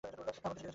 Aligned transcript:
আবার 0.03 0.13
কিছু 0.19 0.41
দেখেছ? 0.43 0.61